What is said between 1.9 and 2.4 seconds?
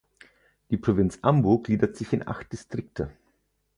sich in